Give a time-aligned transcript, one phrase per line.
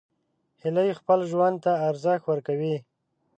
[0.63, 2.75] هیلۍ خپل ژوند ته ارزښت ورکوي